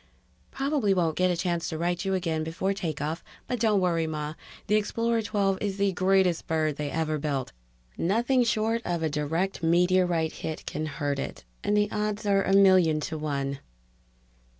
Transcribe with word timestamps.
__probably 0.49 0.95
won't 0.95 1.15
get 1.15 1.29
a 1.29 1.37
chance 1.37 1.69
to 1.69 1.77
write 1.77 2.05
you 2.05 2.15
again 2.15 2.43
before 2.43 2.73
take 2.73 3.01
off, 3.03 3.23
but 3.45 3.59
don't 3.59 3.79
worry, 3.79 4.07
Ma. 4.07 4.33
The 4.65 4.73
Explorer 4.73 5.21
XII 5.21 5.63
is 5.63 5.77
the 5.77 5.91
greatest 5.91 6.47
bird 6.47 6.75
they 6.77 6.89
ever 6.89 7.19
built. 7.19 7.51
Nothing 7.99 8.43
short 8.43 8.81
of 8.83 9.03
a 9.03 9.11
direct 9.11 9.61
meteorite 9.61 10.31
hit 10.33 10.65
can 10.65 10.87
hurt 10.87 11.19
it, 11.19 11.43
and 11.63 11.77
the 11.77 11.87
odds 11.91 12.25
are 12.25 12.41
a 12.43 12.51
million 12.53 12.99
to 13.01 13.17
one 13.19 13.59